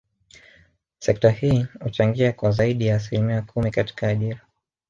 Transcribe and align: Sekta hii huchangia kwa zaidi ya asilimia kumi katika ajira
Sekta 0.99 1.29
hii 1.29 1.65
huchangia 1.83 2.31
kwa 2.33 2.51
zaidi 2.51 2.87
ya 2.87 2.95
asilimia 2.95 3.41
kumi 3.41 3.71
katika 3.71 4.07
ajira 4.07 4.41